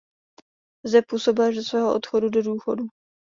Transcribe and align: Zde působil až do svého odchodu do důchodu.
Zde 0.85 1.01
působil 1.09 1.43
až 1.45 1.55
do 1.55 1.63
svého 1.63 1.95
odchodu 1.95 2.29
do 2.29 2.43
důchodu. 2.43 2.87